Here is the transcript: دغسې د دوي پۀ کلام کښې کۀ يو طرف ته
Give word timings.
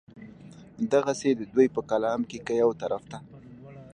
دغسې 0.93 1.29
د 1.39 1.41
دوي 1.51 1.67
پۀ 1.73 1.81
کلام 1.89 2.21
کښې 2.29 2.39
کۀ 2.45 2.53
يو 2.61 2.71
طرف 2.81 3.03
ته 3.11 3.17